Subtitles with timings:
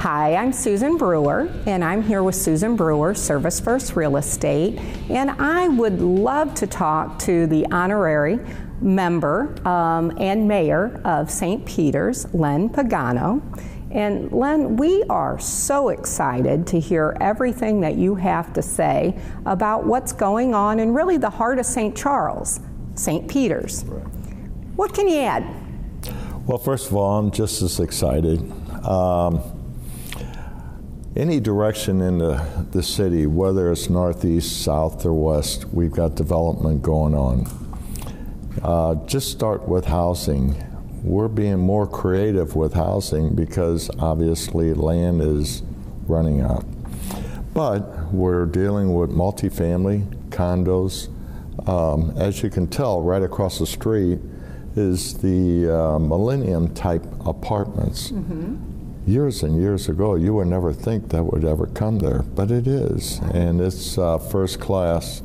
[0.00, 4.78] Hi, I'm Susan Brewer, and I'm here with Susan Brewer, Service First Real Estate,
[5.10, 8.40] and I would love to talk to the honorary
[8.80, 11.66] member um, and mayor of St.
[11.66, 13.42] Peter's, Len Pagano.
[13.90, 19.84] And Len, we are so excited to hear everything that you have to say about
[19.84, 21.94] what's going on in really the heart of St.
[21.94, 22.60] Charles,
[22.94, 23.28] St.
[23.28, 23.82] Peter's.
[24.76, 25.44] What can you add?
[26.46, 28.40] Well, first of all, I'm just as excited.
[28.82, 29.59] Um,
[31.16, 36.82] any direction in the, the city, whether it's northeast, south, or west, we've got development
[36.82, 37.46] going on.
[38.62, 40.54] Uh, just start with housing.
[41.02, 45.62] We're being more creative with housing because obviously land is
[46.06, 46.64] running out.
[47.54, 51.08] But we're dealing with multifamily, condos.
[51.68, 54.20] Um, as you can tell, right across the street
[54.76, 58.12] is the uh, Millennium type apartments.
[58.12, 58.69] Mm-hmm
[59.06, 62.66] years and years ago, you would never think that would ever come there, but it
[62.66, 65.22] is, and it's uh, first class.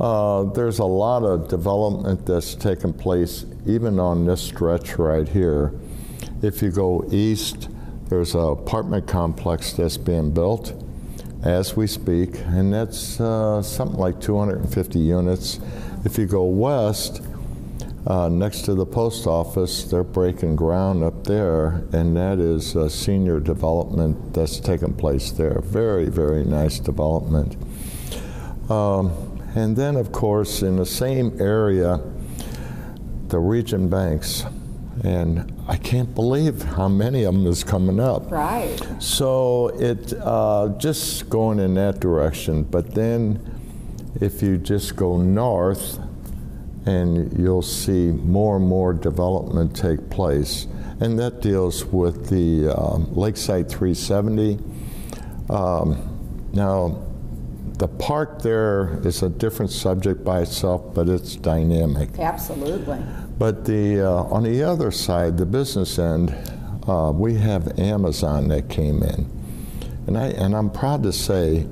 [0.00, 5.72] Uh, there's a lot of development that's taken place even on this stretch right here.
[6.42, 7.68] If you go east,
[8.08, 10.74] there's an apartment complex that's being built
[11.44, 15.60] as we speak, and that's uh, something like 250 units.
[16.04, 17.22] If you go west,
[18.06, 22.90] uh, next to the post office, they're breaking ground up there, and that is a
[22.90, 25.60] senior development that's taken place there.
[25.60, 27.56] Very, very nice development.
[28.70, 29.10] Um,
[29.54, 32.00] and then, of course, in the same area,
[33.28, 34.44] the region banks.
[35.02, 38.30] And I can't believe how many of them is coming up.
[38.30, 38.78] Right.
[39.00, 42.64] So it uh, just going in that direction.
[42.64, 43.40] But then,
[44.20, 45.98] if you just go north,
[46.86, 50.66] and you'll see more and more development take place.
[51.00, 54.58] And that deals with the um, Lakeside 370.
[55.50, 57.04] Um, now,
[57.78, 62.18] the park there is a different subject by itself, but it's dynamic.
[62.18, 63.02] Absolutely.
[63.36, 66.34] But the uh, on the other side, the business end,
[66.86, 69.28] uh, we have Amazon that came in,
[70.06, 71.66] and I and I'm proud to say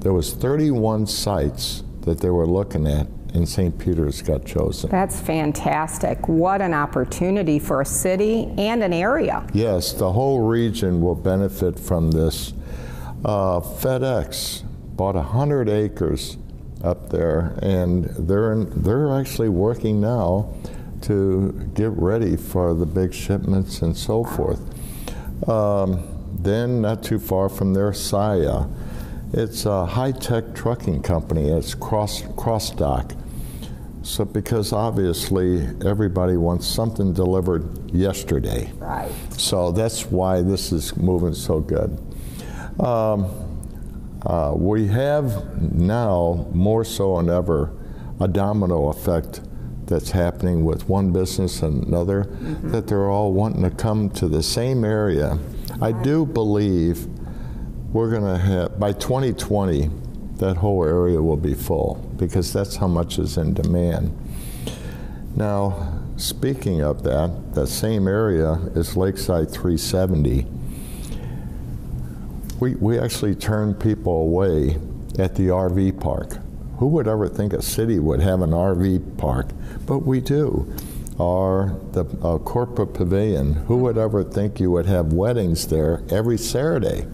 [0.00, 3.76] there was 31 sites that they were looking at, and St.
[3.78, 4.90] Peter's got chosen.
[4.90, 6.28] That's fantastic.
[6.28, 9.46] What an opportunity for a city and an area.
[9.52, 12.52] Yes, the whole region will benefit from this.
[13.24, 14.62] Uh, FedEx
[14.96, 16.36] bought 100 acres
[16.82, 20.52] up there, and they're, in, they're actually working now
[21.02, 24.60] to get ready for the big shipments and so forth.
[25.48, 26.06] Um,
[26.38, 28.66] then, not too far from there, Saia.
[29.32, 31.48] It's a high-tech trucking company.
[31.48, 33.12] It's cross cross dock.
[34.04, 38.70] So, because obviously everybody wants something delivered yesterday.
[38.76, 39.10] Right.
[39.32, 41.98] So that's why this is moving so good.
[42.78, 43.24] Um,
[44.26, 47.72] uh, we have now more so than ever
[48.20, 49.40] a domino effect
[49.86, 52.72] that's happening with one business and another, mm-hmm.
[52.72, 55.38] that they're all wanting to come to the same area.
[55.76, 55.94] Right.
[55.94, 57.06] I do believe
[57.90, 59.88] we're going to have, by 2020,
[60.36, 61.94] that whole area will be full
[62.26, 64.16] because that's how much is in demand.
[65.36, 70.46] Now, speaking of that, that same area is Lakeside 370.
[72.60, 74.78] We, we actually turn people away
[75.18, 76.38] at the RV park.
[76.78, 79.48] Who would ever think a city would have an RV park?
[79.86, 80.72] But we do.
[81.18, 83.52] Or the uh, corporate pavilion.
[83.66, 87.06] Who would ever think you would have weddings there every Saturday?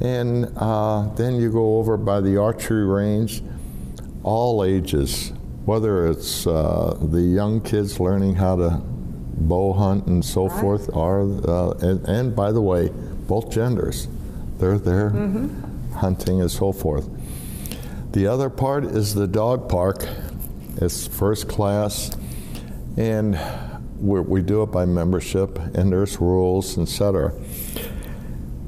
[0.00, 3.42] And uh, then you go over by the archery range,
[4.26, 5.32] all ages,
[5.64, 8.82] whether it's uh, the young kids learning how to
[9.38, 10.60] bow hunt and so right.
[10.60, 12.90] forth, or, uh, and, and, by the way,
[13.28, 14.08] both genders,
[14.58, 15.92] they're there mm-hmm.
[15.92, 17.08] hunting and so forth.
[18.12, 20.06] The other part is the dog park.
[20.76, 22.14] It's first class,
[22.96, 23.38] and
[23.98, 27.32] we do it by membership, and there's rules, etc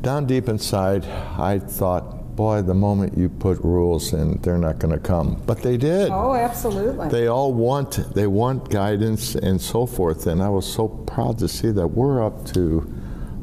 [0.00, 4.94] down deep inside, I thought, boy, the moment you put rules in, they're not going
[4.94, 5.42] to come.
[5.44, 6.08] But they did.
[6.12, 7.08] Oh, absolutely.
[7.08, 11.48] They all want they want guidance and so forth, and I was so proud to
[11.48, 12.86] see that we're up to,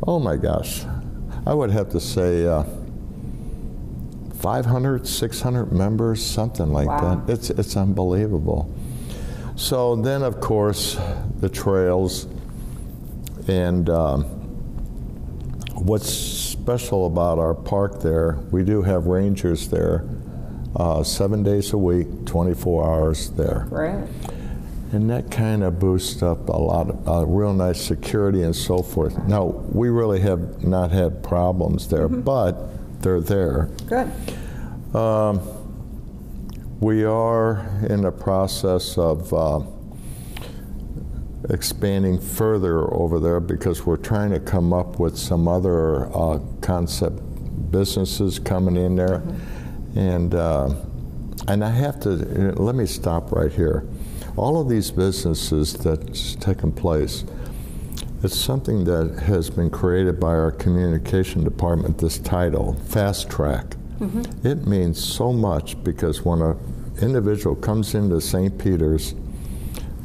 [0.08, 0.86] oh my gosh,
[1.46, 2.48] I would have to say.
[2.48, 2.64] Uh,
[4.40, 7.16] 500, 600 members, something like wow.
[7.16, 7.34] that.
[7.34, 8.72] It's it's unbelievable.
[9.56, 11.00] So then, of course,
[11.40, 12.28] the trails,
[13.48, 14.24] and um,
[15.74, 20.04] what's special about our park there, we do have rangers there
[20.76, 23.68] uh, seven days a week, 24 hours there.
[23.70, 24.08] Right.
[24.92, 28.82] And that kind of boosts up a lot of uh, real nice security and so
[28.82, 29.16] forth.
[29.28, 32.56] Now, we really have not had problems there, but
[33.04, 33.70] they're there.
[33.86, 34.12] Good.
[36.80, 39.60] We are in the process of uh,
[41.50, 47.22] expanding further over there because we're trying to come up with some other uh, concept
[47.72, 49.22] businesses coming in there.
[49.96, 50.74] And, uh,
[51.48, 53.88] and I have to, let me stop right here.
[54.38, 57.24] All of these businesses that's taken place,
[58.24, 63.76] it's something that has been created by our communication department, this title, Fast Track.
[64.44, 66.58] It means so much because when an
[67.02, 68.58] individual comes into St.
[68.58, 69.14] Peter's,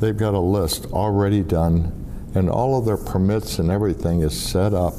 [0.01, 1.93] they've got a list already done,
[2.35, 4.95] and all of their permits and everything is set up.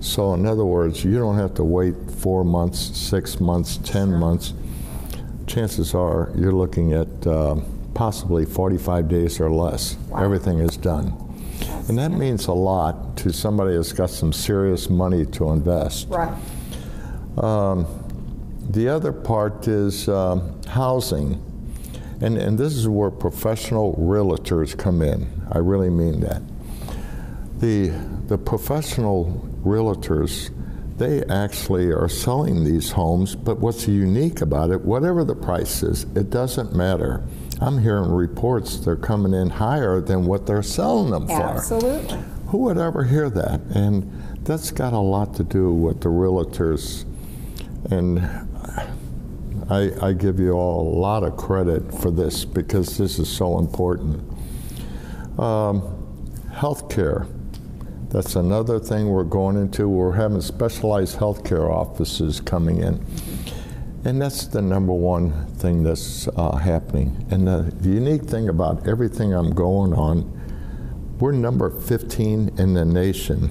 [0.00, 4.54] So, in other words, you don't have to wait four months, six months, ten months.
[5.46, 7.56] Chances are you're looking at uh,
[7.94, 9.96] possibly 45 days or less.
[10.16, 11.14] Everything is done.
[11.88, 16.08] And that means a lot to somebody that's got some serious money to invest.
[16.08, 16.36] Right.
[18.70, 21.42] The other part is um, housing.
[22.20, 25.28] And, and this is where professional realtors come in.
[25.50, 26.42] I really mean that.
[27.58, 27.88] The,
[28.26, 30.50] the professional realtors,
[30.98, 36.04] they actually are selling these homes, but what's unique about it, whatever the price is,
[36.14, 37.22] it doesn't matter.
[37.60, 41.42] I'm hearing reports they're coming in higher than what they're selling them for.
[41.42, 42.18] Absolutely.
[42.48, 43.60] Who would ever hear that?
[43.74, 44.10] And
[44.44, 47.04] that's got a lot to do with the realtors.
[47.90, 48.18] And
[49.70, 53.58] I, I give you all a lot of credit for this because this is so
[53.60, 54.20] important.
[55.38, 55.82] Um,
[56.50, 57.28] healthcare.
[58.08, 59.88] That's another thing we're going into.
[59.88, 63.06] We're having specialized healthcare offices coming in.
[64.04, 67.24] And that's the number one thing that's uh, happening.
[67.30, 72.84] And the, the unique thing about everything I'm going on, we're number 15 in the
[72.84, 73.50] nation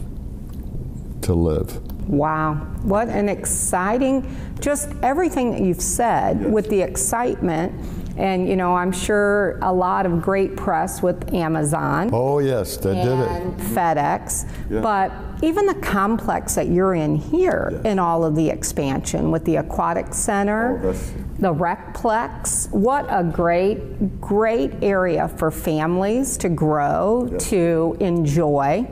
[1.22, 1.80] to live.
[2.10, 7.72] Wow, what an exciting, just everything that you've said with the excitement.
[8.18, 12.96] And, you know, I'm sure a lot of great press with Amazon Oh, yes, they
[12.96, 13.58] did it.
[13.58, 14.50] FedEx.
[14.70, 14.82] Yeah.
[14.82, 15.12] But
[15.42, 20.14] even the complex that you're in here in all of the expansion with the Aquatic
[20.14, 20.92] Center, Oh,
[21.38, 28.86] the Recplex, what a great, great area for families to grow, to enjoy.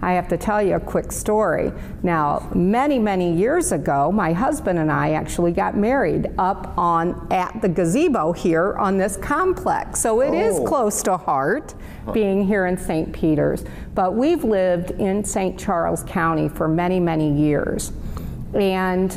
[0.00, 1.72] I have to tell you a quick story.
[2.02, 7.60] Now, many, many years ago, my husband and I actually got married up on at
[7.60, 10.00] the gazebo here on this complex.
[10.00, 10.64] So it is Oh.
[10.64, 11.74] close to heart
[12.12, 13.12] being here in St.
[13.12, 13.64] Peter's.
[13.94, 15.58] But we've lived in St.
[15.58, 17.92] Charles County for many, many years.
[18.54, 19.12] And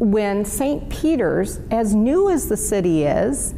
[0.00, 0.88] when St.
[0.90, 3.54] Peter's, as new as the city is,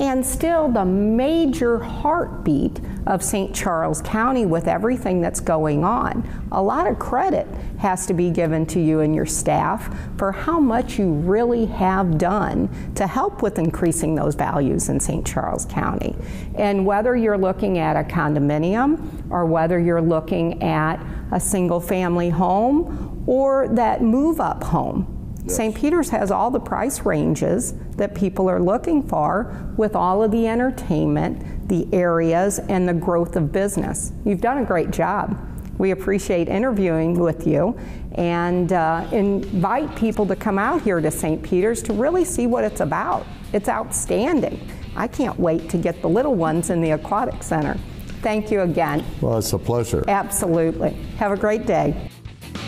[0.00, 3.54] and still the major heartbeat of St.
[3.54, 6.28] Charles County with everything that's going on.
[6.52, 7.46] A lot of credit
[7.78, 12.18] has to be given to you and your staff for how much you really have
[12.18, 15.26] done to help with increasing those values in St.
[15.26, 16.16] Charles County.
[16.54, 22.30] And whether you're looking at a condominium or whether you're looking at a single family
[22.30, 25.74] home or that move up home, St.
[25.74, 30.46] Peter's has all the price ranges that people are looking for with all of the
[30.46, 34.12] entertainment, the areas, and the growth of business.
[34.24, 35.36] You've done a great job.
[35.78, 37.76] We appreciate interviewing with you
[38.12, 41.42] and uh, invite people to come out here to St.
[41.42, 43.26] Peter's to really see what it's about.
[43.52, 44.68] It's outstanding.
[44.94, 47.78] I can't wait to get the little ones in the Aquatic Center.
[48.20, 49.04] Thank you again.
[49.20, 50.04] Well, it's a pleasure.
[50.06, 50.92] Absolutely.
[51.16, 52.11] Have a great day.